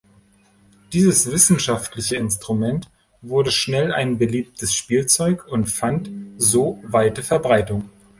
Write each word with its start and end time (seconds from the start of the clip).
Dieses 0.93 1.29
wissenschaftliche 1.31 2.15
Instrument 2.15 2.89
wurde 3.21 3.51
schnell 3.51 3.93
ein 3.93 4.17
beliebtes 4.17 4.73
Spielzeug 4.73 5.47
und 5.47 5.69
fand 5.69 6.09
so 6.37 6.79
weite 6.81 7.21
Verbreitung. 7.21 7.87